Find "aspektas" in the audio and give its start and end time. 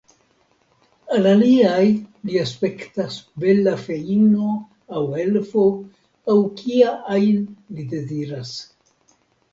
2.43-3.17